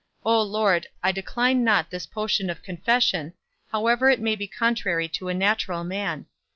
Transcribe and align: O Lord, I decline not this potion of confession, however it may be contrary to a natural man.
O 0.25 0.41
Lord, 0.41 0.87
I 1.03 1.11
decline 1.11 1.63
not 1.63 1.91
this 1.91 2.07
potion 2.07 2.49
of 2.49 2.63
confession, 2.63 3.35
however 3.71 4.09
it 4.09 4.19
may 4.19 4.35
be 4.35 4.47
contrary 4.47 5.07
to 5.09 5.27
a 5.29 5.33
natural 5.35 5.83
man. 5.83 6.25